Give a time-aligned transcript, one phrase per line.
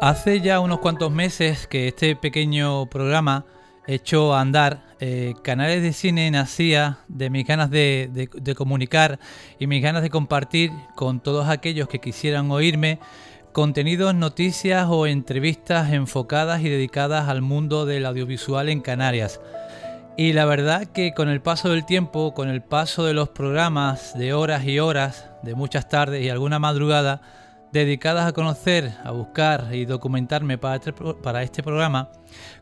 [0.00, 3.44] Hace ya unos cuantos meses que este pequeño programa
[3.86, 4.82] echó a andar.
[4.98, 9.20] Eh, Canales de Cine nacía de mis ganas de, comunicar
[9.58, 12.98] y mis ganas de compartir con todos aquellos que quisieran oírme
[13.52, 19.38] contenidos, noticias o entrevistas enfocadas y dedicadas al mundo del audiovisual en Canarias.
[20.16, 24.16] Y la verdad que con el paso del tiempo, con el paso de los programas
[24.16, 27.20] de horas y horas, de muchas tardes y alguna madrugada,
[27.72, 32.10] dedicadas a conocer, a buscar y documentarme para este, para este programa,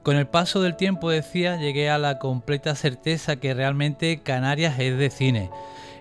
[0.02, 4.98] con el paso del tiempo, decía, llegué a la completa certeza que realmente Canarias es
[4.98, 5.50] de cine.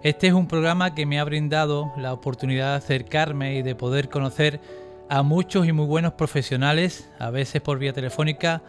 [0.03, 4.09] Este es un programa que me ha brindado la oportunidad de acercarme y de poder
[4.09, 4.59] conocer
[5.09, 8.61] a muchos y muy buenos profesionales, a veces por vía telefónica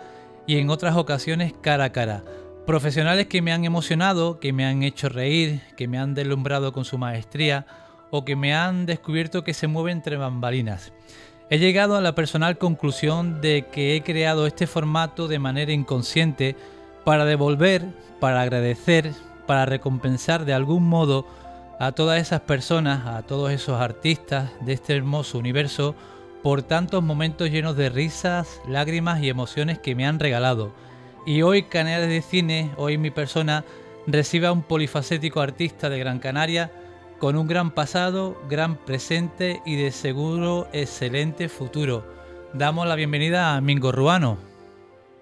[0.46, 2.24] y en otras ocasiones cara a cara.
[2.66, 6.84] Profesionales que me han emocionado, que me han hecho reír, que me han deslumbrado con
[6.84, 7.66] su maestría,
[8.10, 10.92] o que me han descubierto que se mueve entre bambalinas.
[11.50, 16.56] He llegado a la personal conclusión de que he creado este formato de manera inconsciente
[17.04, 17.86] para devolver,
[18.20, 19.12] para agradecer,
[19.46, 21.26] para recompensar de algún modo
[21.78, 25.94] a todas esas personas, a todos esos artistas de este hermoso universo
[26.42, 30.72] por tantos momentos llenos de risas, lágrimas y emociones que me han regalado.
[31.24, 33.64] Y hoy Canales de Cine, hoy mi persona,
[34.06, 36.70] recibe a un polifacético artista de Gran Canaria
[37.18, 42.04] con un gran pasado, gran presente y de seguro excelente futuro.
[42.54, 44.38] Damos la bienvenida a Mingo Ruano.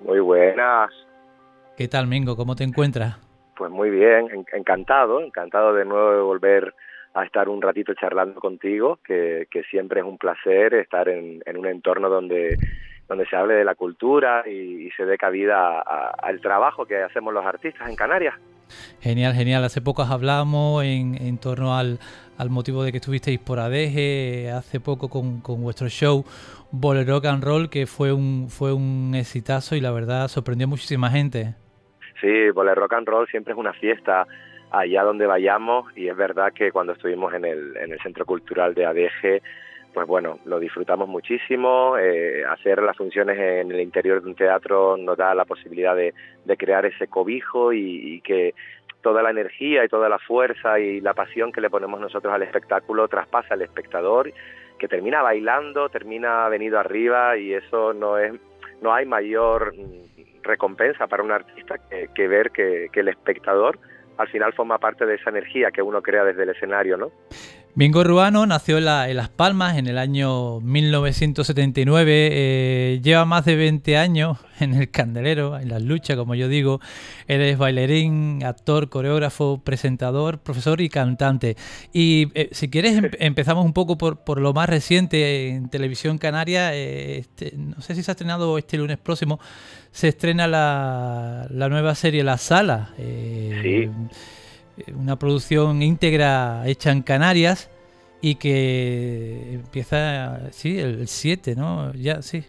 [0.05, 0.91] Muy buenas.
[1.77, 2.36] ¿Qué tal, Mingo?
[2.36, 3.19] ¿Cómo te encuentras?
[3.56, 6.74] Pues muy bien, encantado, encantado de nuevo de volver
[7.14, 12.11] a estar un ratito charlando contigo, que, siempre es un placer estar en, un entorno
[12.11, 12.58] donde
[13.08, 17.46] donde se hable de la cultura y, se dé cabida al trabajo que hacemos los
[17.46, 18.34] artistas en Canarias.
[19.00, 19.64] Genial, genial.
[19.64, 21.98] Hace poco hablábamos en, en torno al,
[22.48, 26.24] motivo de que estuvisteis por ADG hace poco con, vuestro show
[26.70, 31.10] Bolero and Roll, que fue un, fue un exitazo y la verdad sorprendió a muchísima
[31.10, 31.54] gente.
[32.20, 34.27] Sí, Bolero Rock and Roll siempre es una fiesta
[34.70, 38.74] allá donde vayamos y es verdad que cuando estuvimos en el, en el Centro Cultural
[38.74, 39.42] de ADG
[39.96, 41.96] pues bueno, lo disfrutamos muchísimo.
[41.96, 46.12] Eh, hacer las funciones en el interior de un teatro nos da la posibilidad de,
[46.58, 48.52] crear ese cobijo y, que
[49.01, 52.42] toda la energía y toda la fuerza y la pasión que le ponemos nosotros al
[52.42, 54.30] espectáculo traspasa al espectador,
[54.79, 58.34] que termina bailando, termina venido arriba y eso no es,
[58.83, 59.73] no hay mayor
[60.42, 61.77] recompensa para un artista
[62.14, 63.78] que, ver que el espectador
[64.18, 67.13] al final forma parte de esa energía que uno crea desde el escenario, ¿no?
[67.79, 73.98] Bingo Ruano nació en, Las Palmas en el año 1979, eh, lleva más de 20
[73.98, 76.81] años en el candelero, en las luchas, como yo digo.
[77.27, 81.59] Él es bailarín, actor, coreógrafo, presentador, profesor y cantante.
[81.92, 86.75] Y eh, si quieres empezamos un poco por, lo más reciente en televisión canaria.
[86.75, 89.39] Eh, este, no sé si se ha estrenado este lunes próximo,
[89.93, 92.95] se estrena la, la nueva serie La Sala.
[92.97, 93.91] sí eh,
[94.95, 97.70] una producción íntegra hecha en Canarias
[98.20, 101.92] y que empieza, sí, el 7, ¿no?
[101.95, 102.45] Ya, sí.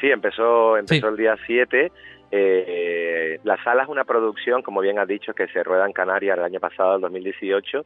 [0.00, 1.92] Sí, empezó, empezó el día 7.
[2.32, 6.38] Eh, la sala es una producción, como bien has dicho, que se rueda en Canarias
[6.38, 7.84] el año pasado, el 2018,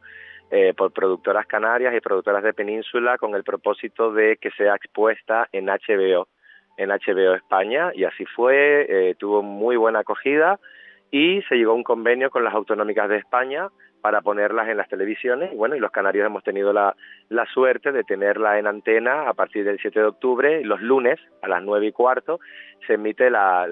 [0.50, 5.48] eh, por productoras canarias y productoras de Península con el propósito de que sea expuesta
[5.52, 6.28] en HBO,
[6.76, 10.60] en HBO España, y así fue, eh, tuvo muy buena acogida
[11.10, 13.68] y se llegó a un convenio con las autonómicas de España
[14.00, 16.94] para ponerlas en las televisiones y bueno, y los canarios hemos tenido la,
[17.30, 21.48] la suerte de tenerla en antena a partir del 7 de octubre, los lunes a
[21.48, 22.38] las 9 y cuarto
[22.86, 23.66] se emite la,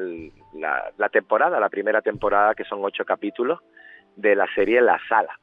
[0.54, 3.60] la, la temporada, la primera temporada que son ocho capítulos
[4.16, 5.38] de la serie La Sala.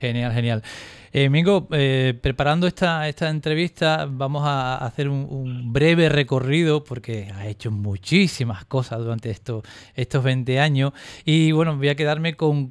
[0.00, 0.62] Genial, genial.
[1.12, 7.48] Eh, Mingo, eh, preparando esta, esta entrevista, vamos a hacer un, breve recorrido porque ha
[7.48, 9.64] hecho muchísimas cosas durante estos,
[9.94, 10.92] estos 20 años.
[11.24, 12.70] Y bueno, voy a quedarme con,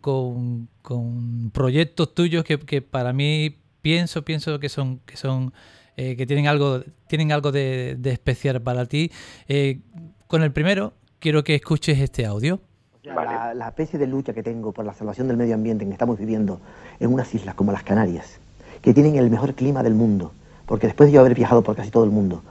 [1.52, 5.54] proyectos tuyos que, para mí pienso, pienso que son, que son,
[5.98, 9.12] eh, que tienen algo, tienen algo de, especial para ti.
[9.50, 9.82] Eh,
[10.28, 12.62] con el primero, quiero que escuches este audio.
[13.16, 16.18] La, especie de lucha que tengo por la salvación del medio ambiente en que estamos
[16.18, 16.60] viviendo
[17.00, 18.40] en unas islas como las Canarias,
[18.82, 20.32] que tienen el mejor clima del mundo,
[20.66, 22.42] porque después de yo haber viajado por casi todo el mundo,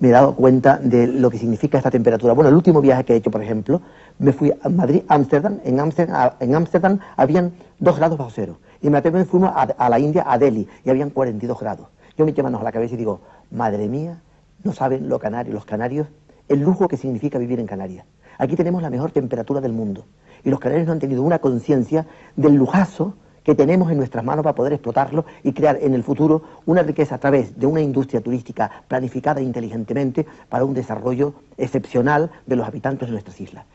[0.00, 2.32] me he dado cuenta de lo que significa esta temperatura.
[2.32, 3.80] Bueno, el último viaje que he hecho, por ejemplo,
[4.18, 8.90] me fui a Madrid, Ámsterdam, en Ámsterdam, en Ámsterdam habían 2 grados bajo cero, y
[8.90, 11.88] me fuimos a, a la India, a Delhi, y habían 42 grados.
[12.16, 13.20] Yo me eché manos a la cabeza y digo,
[13.50, 14.20] madre mía,
[14.64, 16.08] no saben lo canarios, los canarios,
[16.48, 18.06] el lujo que significa vivir en Canarias.
[18.38, 20.06] Aquí tenemos la mejor temperatura del mundo.
[20.44, 22.06] Y los canarios no han tenido una conciencia
[22.36, 26.42] del lujazo que tenemos en nuestras manos para poder explotarlo y crear en el futuro
[26.66, 32.56] una riqueza a través de una industria turística planificada inteligentemente para un desarrollo excepcional de
[32.56, 33.66] los habitantes de nuestras islas.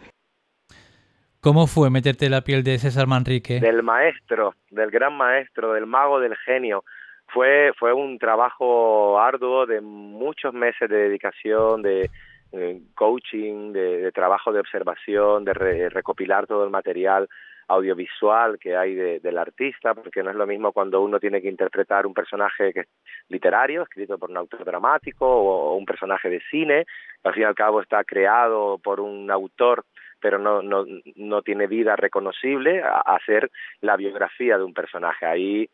[1.42, 3.60] ¿Cómo fue meterte la piel de César Manrique?
[3.60, 6.86] Del maestro, del gran maestro, del mago del genio.
[7.28, 12.10] Fue, fue un trabajo arduo de muchos meses de dedicación, de
[12.54, 17.28] eh, coaching, de, trabajo de observación, de recopilar todo el material
[17.68, 22.06] audiovisual que hay del artista, porque no es lo mismo cuando uno tiene que interpretar
[22.06, 22.86] un personaje que
[23.30, 26.86] literario, escrito por un autor dramático, o, un personaje de cine,
[27.24, 29.86] al fin y al cabo está creado por un autor
[30.20, 30.86] pero no, no,
[31.18, 33.52] no tiene vida reconocible, hacer
[33.82, 35.26] la biografía de un personaje.
[35.26, 35.70] Ahí,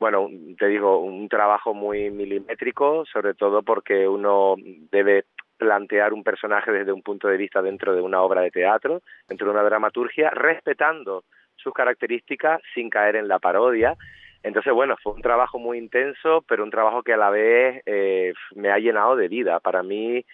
[0.00, 4.56] bueno, te digo, un trabajo muy milimétrico, sobre todo porque uno
[4.90, 5.26] debe
[5.62, 9.46] plantear un personaje desde un punto de vista dentro de una obra de teatro, dentro
[9.46, 11.22] de una dramaturgia, respetando
[11.54, 13.94] sus características sin caer en la parodia.
[14.42, 18.34] Entonces, bueno, fue un trabajo muy intenso, pero un trabajo que a la vez eh,
[18.56, 19.60] me ha llenado de vida.
[19.60, 20.24] Para mí,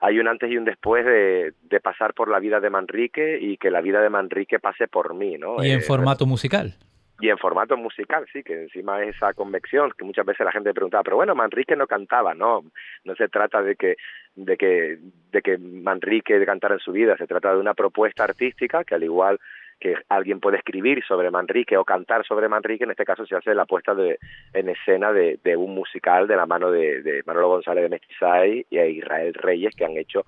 [0.00, 3.56] hay un antes y un después de, de, pasar por la vida de Manrique y
[3.56, 5.64] que la vida de Manrique pase por mí, ¿no?
[5.64, 6.74] Y en eh, formato musical.
[7.20, 10.72] Y en formato musical, sí, que encima es esa convección que muchas veces la gente
[10.72, 12.62] preguntaba, pero bueno, Manrique no cantaba, no,
[13.04, 13.96] no se trata de que
[14.36, 14.98] de que
[15.32, 19.02] de que Manrique cantara en su vida, se trata de una propuesta artística que al
[19.02, 19.40] igual
[19.80, 23.54] que alguien puede escribir sobre Manrique o cantar sobre Manrique, en este caso se hace
[23.54, 24.18] la puesta de,
[24.52, 28.78] en escena de, un musical de la mano de, de Manolo González de Mestizay y
[28.78, 30.24] Israel Reyes, que han hecho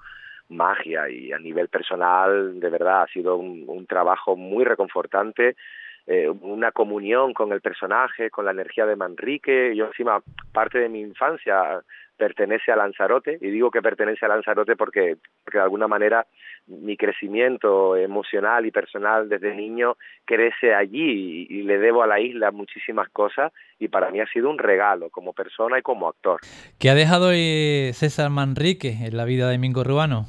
[0.48, 5.56] magia y a nivel personal, de verdad, ha sido un trabajo muy reconfortante,
[6.12, 9.76] eh, una comunión con el personaje, con la energía de Manrique.
[9.76, 10.20] Yo encima,
[10.52, 11.82] parte de mi infancia
[12.16, 16.26] pertenece a Lanzarote, y digo que pertenece a Lanzarote porque, porque de alguna manera
[16.66, 22.50] mi crecimiento emocional y personal desde niño crece allí y, le debo a la isla
[22.50, 26.40] muchísimas cosas y para mí ha sido un regalo como persona y como actor.
[26.80, 30.26] ¿Qué ha dejado eh, César Manrique en la vida de Mingo Ruano?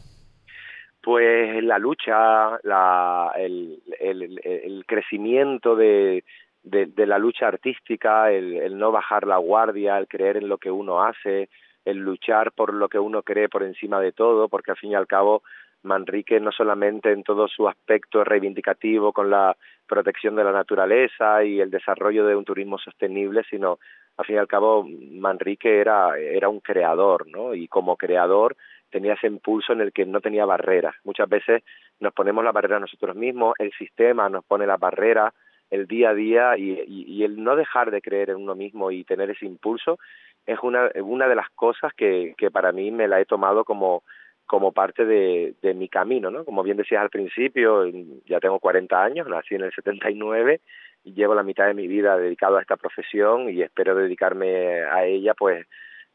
[1.02, 6.24] Pues la lucha, la, el, el, el crecimiento de,
[6.64, 10.58] de, de, la lucha artística, el, el no bajar la guardia, el creer en lo
[10.60, 11.50] que uno hace,
[11.86, 14.96] el luchar por lo que uno cree por encima de todo, porque al fin y
[14.96, 15.42] al cabo
[15.84, 19.58] Manrique no solamente en todo su aspecto reivindicativo con la
[19.88, 23.80] protección de la naturaleza y el desarrollo de un turismo sostenible, sino
[24.18, 27.56] al fin y al cabo Manrique era, era un creador, ¿no?
[27.56, 28.56] Y como creador
[28.92, 30.96] tenía ese impulso en el que no tenía barreras.
[31.04, 31.64] Muchas veces
[32.00, 35.34] nos ponemos la barrera nosotros mismos, el sistema nos pone la barrera,
[35.70, 39.30] el día a día y, el no dejar de creer en uno mismo y tener
[39.30, 39.98] ese impulso
[40.46, 44.04] es una, una de las cosas que, para mí me la he tomado como,
[44.46, 46.44] como parte de, de mi camino, ¿no?
[46.44, 47.86] Como bien decías al principio,
[48.26, 50.60] ya tengo 40 años, nací en el 79
[51.04, 55.06] y llevo la mitad de mi vida dedicado a esta profesión y espero dedicarme a
[55.06, 55.66] ella pues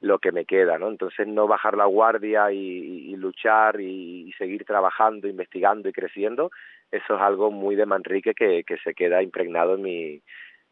[0.06, 0.88] lo que me queda, ¿no?
[0.88, 6.50] Entonces no bajar la guardia y, y luchar y, y, seguir trabajando, investigando y creciendo,
[6.90, 10.22] eso es algo muy de Manrique que, que se queda impregnado en mi,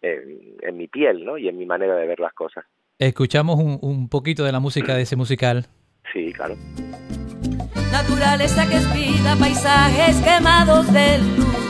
[0.03, 1.38] en, en mi piel, ¿no?
[1.38, 2.64] Y en mi manera de ver las cosas.
[2.99, 5.67] Escuchamos un, un poquito de la música de ese musical.
[6.12, 6.55] Sí, claro.
[7.91, 11.64] Naturaleza que es vida, paisajes quemados de luz.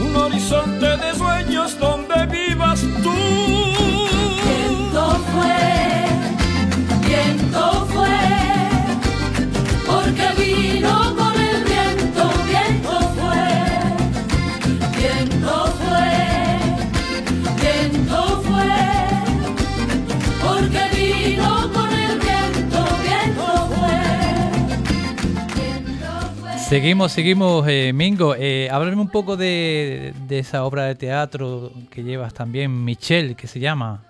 [0.00, 3.12] Un horizonte de sueños donde vivas tú.
[4.44, 5.83] Viento fue,
[7.34, 8.18] viento fue,
[9.86, 13.46] porque vino con el viento, viento fue,
[14.96, 16.10] viento fue,
[17.60, 18.76] viento fue,
[20.42, 23.98] porque vino con el viento, viento fue.
[25.54, 26.10] Viento
[26.40, 26.58] fue.
[26.58, 28.34] Seguimos, seguimos, eh, Mingo.
[28.36, 33.46] Eh, háblame un poco de, de esa obra de teatro que llevas también, Michelle, que
[33.46, 34.02] se llama.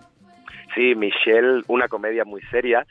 [0.74, 2.84] Sí, Michelle, una comedia muy seria,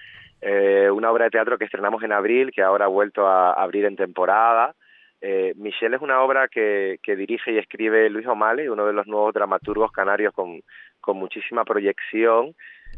[0.46, 3.86] eh, una obra de teatro que estrenamos en abril, que ahora ha vuelto a abrir
[3.86, 4.76] en temporada.
[5.22, 9.34] Eh, Michelle es una obra que, dirige y escribe Luis O'Malley, uno de los nuevos
[9.34, 10.62] dramaturgos canarios con,
[11.00, 12.54] con muchísima proyección,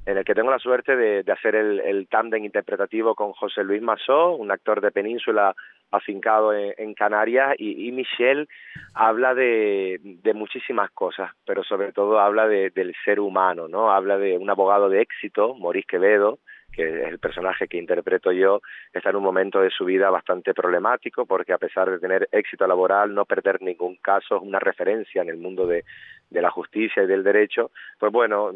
[0.08, 3.64] en el que tengo la suerte de, de hacer el, el tándem interpretativo con José
[3.64, 5.56] Luis Masó, un actor de Península
[5.92, 8.48] afincado en, en Canarias, y, y, Michelle
[8.96, 13.92] habla de, de, muchísimas cosas, pero sobre todo habla de, del ser humano, ¿no?
[13.92, 16.40] Habla de un abogado de éxito, Maurice Quevedo,
[16.76, 18.62] que es el personaje que interpreto yo,
[18.94, 22.68] está en un momento de su vida bastante problemático, porque a pesar de tener éxito
[22.68, 25.86] laboral, no perder ningún caso, es una referencia en el mundo de,
[26.30, 28.52] de la justicia y del derecho, pues bueno,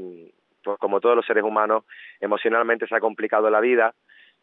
[0.63, 1.83] pues como todos los seres humanos,
[2.19, 3.93] emocionalmente se ha complicado la vida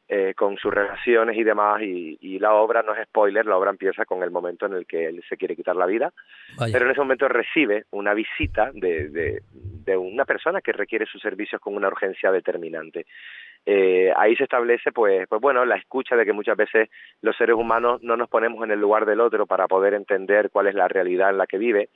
[0.08, 4.04] eh, con sus relaciones y demás, y, la obra no es spoiler, la obra empieza
[4.04, 6.12] con el momento en el que él se quiere quitar la vida,
[6.70, 11.60] pero en ese momento recibe una visita de, de, una persona que requiere sus servicios
[11.60, 13.06] con una urgencia determinante.
[13.68, 16.88] Eh, ahí se establece, pues, pues bueno, la escucha de que muchas veces
[17.20, 20.68] los seres humanos no nos ponemos en el lugar del otro para poder entender cuál
[20.68, 21.88] es la realidad en la que vive,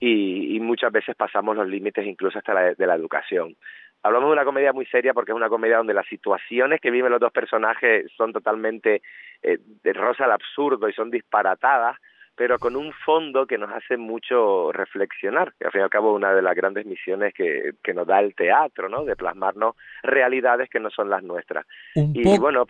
[0.00, 3.56] y, muchas veces pasamos los límites incluso hasta la, de la educación.
[4.02, 7.10] Hablamos de una comedia muy seria porque es una comedia donde las situaciones que viven
[7.10, 9.00] los dos personajes son totalmente
[9.42, 11.98] eh, de rosa al absurdo y son disparatadas,
[12.36, 16.12] pero con un fondo que nos hace mucho reflexionar, que al fin y al cabo
[16.12, 19.04] es una de las grandes misiones que, que nos da el teatro, ¿no?
[19.04, 21.66] De plasmarnos realidades que no son las nuestras.
[21.94, 22.66] y bueno,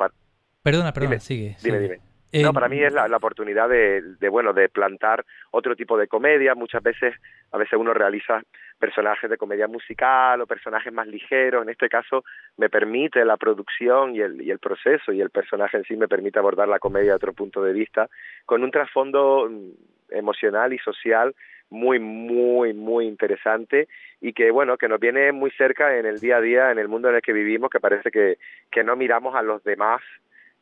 [0.63, 1.57] perdona, perdona, sigue.
[1.63, 2.14] Dime, dime.
[2.43, 6.55] No, para mí es la, oportunidad de, bueno, de plantar otro tipo de comedia.
[6.55, 7.15] Muchas veces,
[7.53, 8.43] a veces uno realiza
[8.79, 11.63] personajes de comedia musical o personajes más ligeros.
[11.63, 12.25] En este caso,
[12.57, 16.09] me permite la producción y el, y el proceso y el personaje en sí me
[16.09, 18.09] permite abordar la comedia de otro punto de vista,
[18.47, 19.71] con un trasfondo mm,
[20.11, 21.35] emocional y social
[21.71, 23.89] muy, muy, muy interesante
[24.21, 26.89] y que, bueno, que nos viene muy cerca en el día a día, en el
[26.89, 28.39] mundo en el que vivimos, que parece que,
[28.71, 30.01] que no miramos a los demás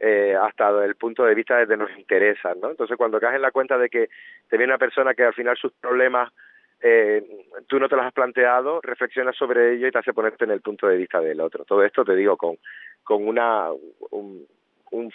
[0.04, 2.71] eh, hasta el punto de vista de nos interesa, ¿no?
[2.71, 4.09] Entonces, cuando caes en la cuenta de que
[4.49, 6.32] te viene una persona que al final sus problemas
[6.82, 7.23] eh,
[7.68, 10.61] tú no te los has planteado, reflexionas sobre ello y te hace ponerte en el
[10.61, 11.64] punto de vista del otro.
[11.64, 12.56] Todo esto te digo con,
[13.04, 13.68] con una,
[14.11, 14.49] un,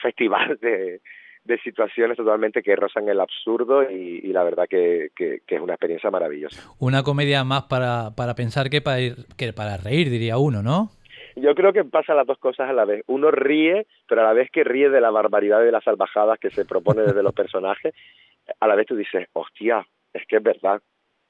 [0.01, 1.01] festival de,
[1.43, 6.09] de situaciones totalmente que rozan el absurdo y, la verdad que, que, es una experiencia
[6.09, 6.63] maravillosa.
[6.79, 8.99] Una comedia más para, para pensar que para,
[9.37, 10.91] que para reír, diría uno, ¿no?
[11.39, 13.03] Yo creo que pasa las dos cosas a la vez.
[13.05, 16.39] Uno ríe, pero a la vez que ríe de la barbaridad y de las salvajadas
[16.39, 17.93] que se propone desde los personajes,
[18.59, 20.81] a la vez tú dices, hostia, es que es verdad,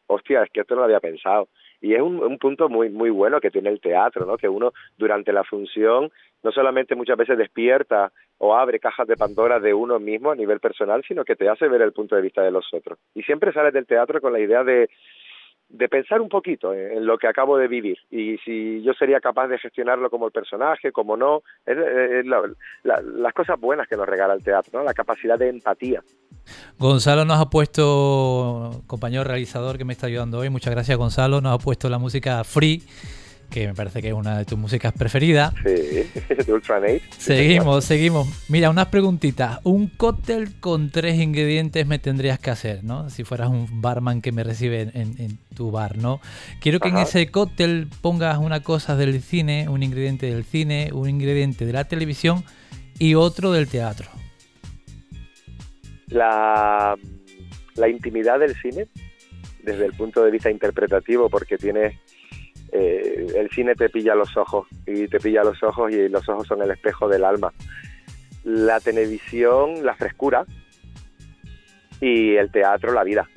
[0.08, 1.50] hostia, es que esto no lo había pensado.
[1.82, 4.38] Y es un, un, punto muy muy bueno que tiene el teatro, ¿no?
[4.38, 6.10] Que uno durante la función
[6.42, 10.62] no solamente muchas veces despierta o abre cajas de Pandora de uno mismo a nivel
[10.62, 12.98] personal, sino que te hace ver el punto de vista de los otros.
[13.14, 14.90] Y siempre sales del teatro con la idea de
[15.70, 19.48] de pensar un poquito en, lo que acabo de vivir y si yo sería capaz
[19.48, 21.78] de gestionarlo como el personaje, como no, es,
[22.84, 24.86] las cosas buenas que nos regala el teatro, ¿no?
[24.86, 26.02] la capacidad de empatía.
[26.80, 31.54] Gonzalo nos ha puesto, compañero realizador que me está ayudando hoy, muchas gracias Gonzalo, nos
[31.54, 32.82] ha puesto la música Free
[33.50, 35.54] que me parece que es una de tus músicas preferidas.
[35.64, 36.10] Sí,
[36.46, 37.02] de Ultranate.
[37.18, 38.28] Seguimos, seguimos.
[38.50, 39.60] Mira, unas preguntitas.
[39.64, 43.10] Un cóctel con tres ingredientes me tendrías que hacer, ¿no?
[43.10, 46.20] Si fueras un barman que me recibe en, tu bar, ¿no?
[46.60, 51.10] Quiero que en ese cóctel pongas una cosa del cine, un ingrediente del cine, un
[51.10, 52.44] ingrediente de la televisión
[53.00, 54.08] y otro del teatro.
[56.08, 56.96] La,
[57.76, 58.88] la intimidad del cine,
[59.64, 62.00] desde el punto de vista interpretativo, porque tiene
[62.72, 66.48] eh, el cine te pilla los ojos y te pilla los ojos y los ojos
[66.48, 67.54] son el espejo del alma.
[68.44, 70.46] La televisión, la frescura
[72.02, 73.28] y el teatro, la vida.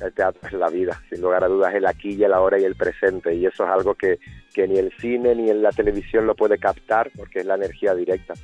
[0.00, 2.64] El teatro es la vida, sin lugar a dudas, el aquí y el ahora y
[2.64, 3.34] el presente.
[3.34, 4.18] Y eso es algo que,
[4.56, 8.34] ni el cine ni la televisión lo puede captar porque es la energía directa.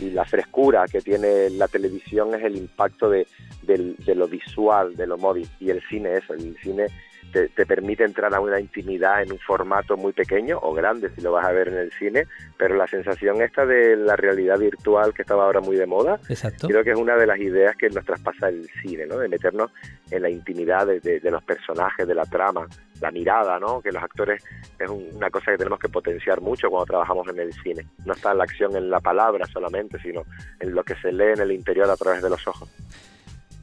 [0.00, 3.26] Y la frescura que tiene la televisión es el impacto de,
[3.62, 5.48] de lo visual, de lo móvil.
[5.60, 6.86] Y el cine es, el cine
[7.32, 11.32] te, permite entrar a una intimidad en un formato muy pequeño o grande si lo
[11.32, 15.22] vas a ver en el cine, pero la sensación esta de la realidad virtual que
[15.22, 16.18] estaba ahora muy de moda,
[16.60, 19.18] creo que es una de las ideas que nos traspasa el cine, ¿no?
[19.18, 19.70] De meternos
[20.10, 22.66] en la intimidad de, los personajes, de la trama,
[23.00, 23.80] la mirada, ¿no?
[23.80, 24.42] Que los actores
[24.78, 27.86] es una cosa que tenemos que potenciar mucho cuando trabajamos en el cine.
[28.04, 30.22] No está la acción en la palabra solamente, sino
[30.60, 32.70] en lo que se lee en el interior a través de los ojos.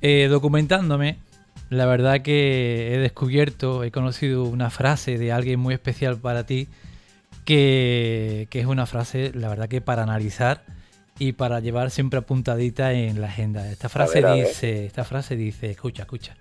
[0.02, 1.18] Eh, documentándome,
[1.74, 6.68] la verdad que he descubierto, he conocido una frase de alguien muy especial para ti,
[7.46, 10.64] que, es una frase, la verdad que para analizar
[11.20, 13.70] y para llevar siempre apuntadita en la agenda.
[13.70, 16.36] Esta frase dice, esta frase dice, escucha, escucha.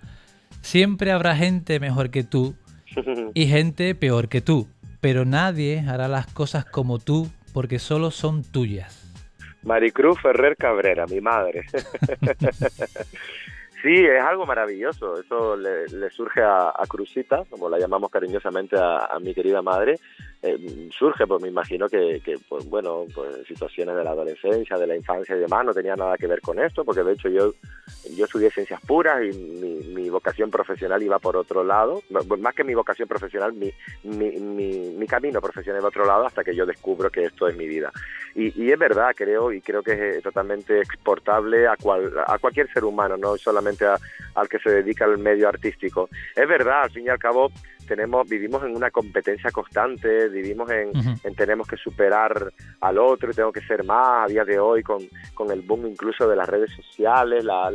[0.61, 2.55] Siempre habrá gente mejor que tú
[3.35, 4.69] y gente peor que tú,
[5.01, 8.99] pero nadie hará las cosas como tú porque solo son tuyas.
[9.63, 11.65] Maricruz Ferrer Cabrera, mi madre.
[13.83, 15.21] Sí, es algo maravilloso.
[15.21, 19.99] Eso le, surge a, a, Cruzita, como la llamamos cariñosamente a mi querida madre,
[20.43, 24.89] eh, surge, pues me imagino que, que, pues bueno, pues situaciones de la adolescencia, de
[24.89, 27.53] la infancia y demás, no tenía nada que ver con esto, porque de hecho yo,
[28.17, 32.03] yo estudié ciencias puras y mi, mi vocación profesional iba por otro lado,
[32.39, 33.73] más que mi vocación profesional, mi,
[34.03, 37.57] mi, mi, camino profesional iba por otro lado hasta que yo descubro que esto es
[37.57, 37.93] mi vida.
[38.35, 42.73] Y, y es verdad, creo, y creo que es totalmente exportable a, cual, a cualquier
[42.73, 46.09] ser humano, no solamente al que se dedica al medio artístico.
[46.35, 47.53] Es verdad, al fin y al cabo,
[47.95, 50.93] tenemos, vivimos en una competencia constante, vivimos en,
[51.37, 55.03] tenemos que superar al otro y tengo que ser más a día de hoy con,
[55.35, 57.71] con el boom incluso de las redes sociales, la,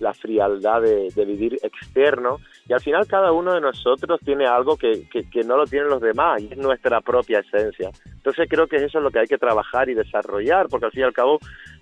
[0.00, 5.08] la frialdad de, vivir externo y al final cada uno de nosotros tiene algo que,
[5.08, 7.90] que, no lo tienen los demás y es nuestra propia esencia.
[8.06, 11.02] Entonces creo que eso es lo que hay que trabajar y desarrollar porque al fin
[11.02, 11.38] y al cabo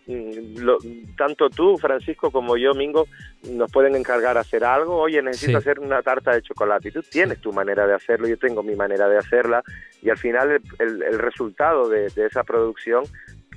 [0.09, 3.07] mm, tanto tú, Francisco, como yo, Mingo,
[3.51, 4.97] nos pueden encargar hacer algo.
[4.97, 6.89] Oye, necesito hacer una tarta de chocolate.
[6.89, 9.63] Y tú tienes tu manera de hacerlo, yo tengo mi manera de hacerla.
[10.03, 13.05] Y al final el, el, resultado de, de, esa producción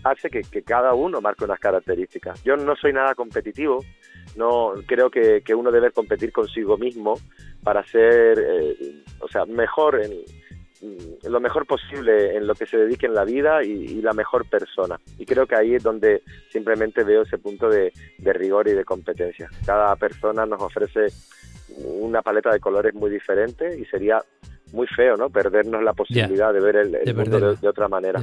[0.04, 2.44] hace que, que, cada uno marque unas características.
[2.44, 3.84] Yo no soy nada competitivo,
[4.36, 7.16] no creo que, que uno debe competir consigo mismo
[7.64, 10.12] para ser, eh, o sea, mejor en,
[11.24, 15.00] lo mejor posible en lo que se dedique en la vida y, la mejor persona.
[15.20, 18.84] Y creo que ahí es donde simplemente veo ese punto de, de rigor y de
[18.84, 19.50] competencia.
[19.66, 21.08] Cada persona nos ofrece
[21.78, 24.22] una paleta de colores muy diferente y sería
[24.74, 25.30] muy feo, ¿no?
[25.30, 28.22] Perdernos la posibilidad de ver el, mundo de, otra manera.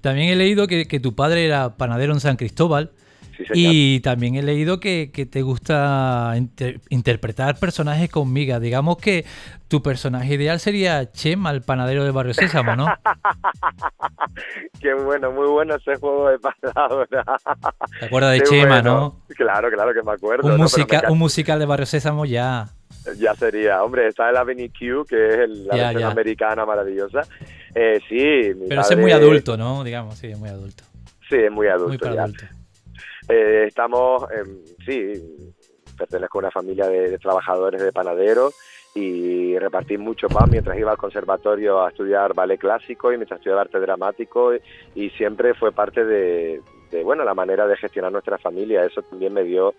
[0.00, 2.90] También he leído que, que, tu padre era panadero en San Cristóbal.
[3.54, 6.34] Y también he leído que, que te gusta
[6.90, 8.60] interpretar personajes con miga.
[8.60, 9.24] Digamos que
[9.68, 12.86] tu personaje ideal sería Chema, el panadero de Barrio Sésamo, ¿no?
[14.80, 17.08] Qué bueno, muy bueno ese juego de palabras.
[17.98, 19.22] ¿Te acuerdas de Chema, no?
[19.28, 20.54] Claro, claro que me acuerdo.
[20.54, 20.60] Un,
[21.08, 22.68] un musical de Barrio Sésamo ya.
[23.18, 27.22] Ya sería, hombre, está el Avenue Q, que es la versión americana maravillosa.
[27.74, 29.82] Eh, sí, Pero ese es muy adulto, ¿no?
[29.82, 30.84] Digamos, sí, es muy adulto.
[31.28, 32.08] Sí, es muy adulto.
[33.28, 34.26] Eh, estamos,
[34.84, 35.12] sí,
[35.96, 38.54] pertenezco a una familia de, trabajadores de panaderos
[38.94, 43.62] y repartí mucho pan mientras iba al conservatorio a estudiar ballet clásico y mientras estudiaba
[43.62, 44.52] arte dramático
[44.94, 46.60] y, siempre fue parte de,
[46.90, 48.84] de, bueno, la manera de gestionar nuestra familia.
[48.84, 49.74] Eso también me dio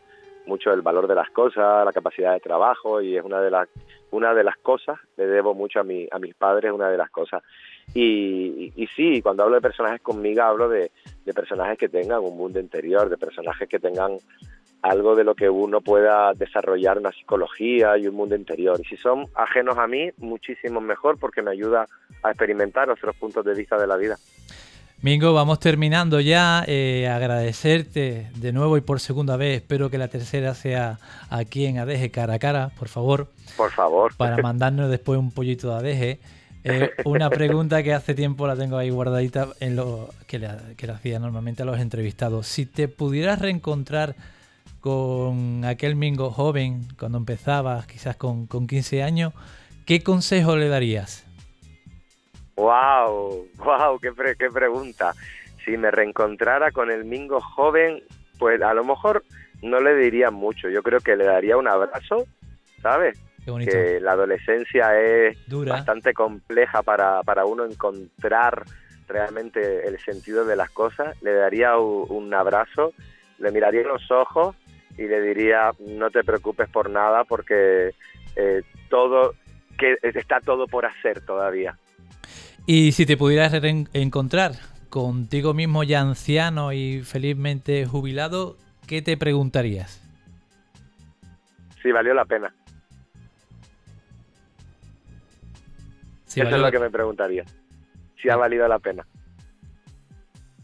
[0.46, 3.70] mucho el valor de las cosas, la capacidad de trabajo y es una de las
[4.12, 7.10] una de las cosas le debo mucho a mi a mis padres una de las
[7.10, 7.42] cosas
[7.94, 10.92] y, y, sí cuando hablo de personajes conmigo hablo de,
[11.26, 14.18] de, personajes que tengan un mundo interior de personajes que tengan
[14.82, 18.98] algo de lo que uno pueda desarrollar una psicología y un mundo interior y si
[18.98, 21.88] son ajenos a mí muchísimo mejor porque me ayuda
[22.24, 24.18] a experimentar otros puntos de vista de la vida
[25.04, 26.64] Mingo, vamos terminando ya.
[26.66, 29.58] Eh, agradecerte de nuevo y por segunda vez.
[29.58, 30.98] Espero que la tercera sea
[31.30, 33.28] aquí en Adeje cara a cara, por favor.
[33.58, 34.16] Por favor.
[34.16, 36.20] Para mandarnos después un pollito de Adeje.
[36.64, 40.88] Eh, una pregunta que hace tiempo la tengo ahí guardadita en lo que le, que
[40.88, 42.48] le hacía normalmente a los entrevistados.
[42.48, 44.16] Si te pudieras reencontrar
[44.80, 49.34] con aquel Mingo joven, cuando empezabas, quizás con, con 15 años,
[49.86, 51.26] ¿qué consejo le darías?
[52.56, 55.14] Wow, wow, qué, qué pregunta.
[55.64, 58.04] Si me reencontrara con el Mingo joven,
[58.38, 59.24] pues a lo mejor
[59.62, 60.70] no le diría mucho.
[60.70, 62.26] Yo creo que le daría un abrazo,
[62.82, 63.18] ¿sabes?
[63.46, 68.64] Que la adolescencia es bastante compleja para, para uno encontrar
[69.08, 71.22] realmente el sentido de las cosas.
[71.22, 72.94] Le daría un, abrazo,
[73.40, 74.56] le miraría en los ojos
[74.98, 77.96] y le diría no te preocupes por nada porque
[78.36, 79.34] eh, todo
[79.78, 81.76] que está todo por hacer todavía
[82.66, 83.54] y si te pudieras
[83.94, 84.54] encontrar
[84.90, 90.02] contigo mismo ya anciano y felizmente jubilado, ¿qué te preguntarías?
[91.82, 92.54] Si valió la pena.
[96.42, 97.44] Eso es lo que me preguntaría.
[98.22, 99.06] Si ha valido la pena.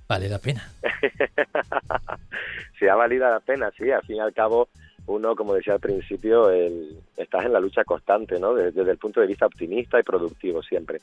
[0.08, 0.68] Vale la pena.
[2.80, 3.92] si ha valido la pena, sí.
[3.92, 4.70] Al fin y al cabo,
[5.06, 8.56] uno, como decía al principio, el, estás en la lucha constante, ¿no?
[8.56, 11.00] desde el punto de vista optimista y productivo siempre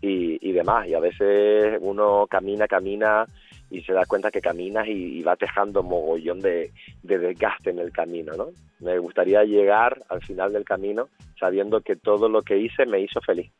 [0.00, 0.86] y, demás.
[0.86, 3.26] Y a veces uno camina, camina
[3.70, 6.72] y se da cuenta que caminas y, va dejando mogollón de,
[7.02, 8.48] desgaste en el camino, ¿no?
[8.80, 13.20] Me gustaría llegar al final del camino sabiendo que todo lo que hice me hizo
[13.20, 13.50] feliz.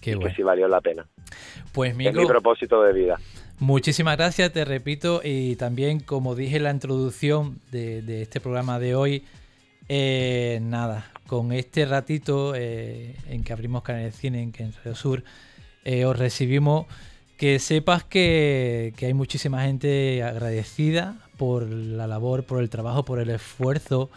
[0.00, 1.06] Qué y que sí valió la pena.
[1.72, 3.18] Pues es mi propósito de vida.
[3.58, 8.94] Muchísimas gracias, te repito, y también como dije en la introducción de, este programa de
[8.94, 9.24] hoy,
[9.88, 14.94] eh, nada, con este ratito eh, en que abrimos Canal de Cine en, en Radio
[14.94, 15.24] Sur,
[15.84, 16.86] eh, os recibimos,
[17.36, 23.30] que sepas que, hay muchísima gente agradecida por la labor, por el trabajo, por el
[23.30, 24.10] esfuerzo,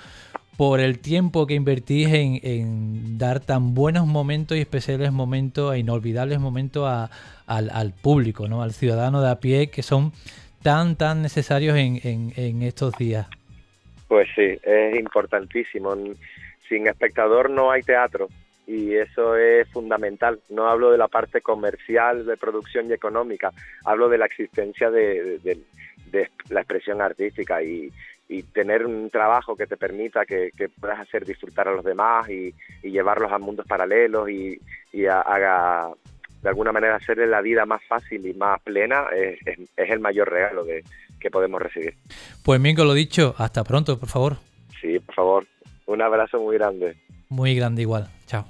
[0.57, 6.39] por el tiempo que invertís en, dar tan buenos momentos y especiales momentos e inolvidables
[6.39, 6.87] momentos
[7.47, 8.61] al, público, ¿no?
[8.61, 10.11] al ciudadano de a pie, que son
[10.61, 13.27] tan, tan necesarios en, en estos días.
[14.07, 15.95] Pues sí, es importantísimo.
[16.69, 18.27] Sin espectador no hay teatro
[18.67, 20.39] y eso es fundamental.
[20.49, 23.51] No hablo de la parte comercial, de producción y económica,
[23.85, 25.39] hablo de la existencia de,
[26.49, 27.91] la expresión artística y,
[28.41, 33.31] tener un trabajo que te permita que, puedas hacer disfrutar a los demás y, llevarlos
[33.31, 34.59] a mundos paralelos y,
[35.07, 35.91] haga
[36.41, 39.39] de alguna manera hacerle la vida más fácil y más plena es,
[39.77, 41.95] el mayor regalo que podemos recibir.
[42.43, 44.37] Pues Mingo, lo dicho, hasta pronto, por favor.
[44.81, 45.47] Sí, por favor.
[45.85, 46.95] Un abrazo muy grande.
[47.29, 48.09] Muy grande igual.
[48.25, 48.45] Chao.